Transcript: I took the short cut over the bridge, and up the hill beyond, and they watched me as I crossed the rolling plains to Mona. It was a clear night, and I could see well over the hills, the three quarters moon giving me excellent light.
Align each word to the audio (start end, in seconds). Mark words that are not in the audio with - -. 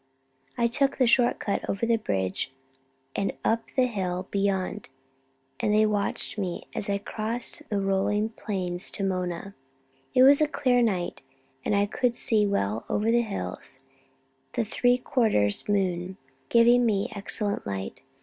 I 0.57 0.65
took 0.65 0.97
the 0.97 1.05
short 1.05 1.37
cut 1.37 1.61
over 1.69 1.85
the 1.85 1.97
bridge, 1.97 2.51
and 3.15 3.33
up 3.45 3.69
the 3.75 3.85
hill 3.85 4.27
beyond, 4.31 4.89
and 5.59 5.71
they 5.71 5.85
watched 5.85 6.39
me 6.39 6.63
as 6.73 6.89
I 6.89 6.97
crossed 6.97 7.61
the 7.69 7.79
rolling 7.79 8.29
plains 8.29 8.89
to 8.93 9.03
Mona. 9.03 9.53
It 10.15 10.23
was 10.23 10.41
a 10.41 10.47
clear 10.47 10.81
night, 10.81 11.21
and 11.63 11.75
I 11.75 11.85
could 11.85 12.15
see 12.17 12.47
well 12.47 12.83
over 12.89 13.11
the 13.11 13.21
hills, 13.21 13.79
the 14.53 14.65
three 14.65 14.97
quarters 14.97 15.69
moon 15.69 16.17
giving 16.49 16.83
me 16.83 17.11
excellent 17.15 17.67
light. 17.67 18.01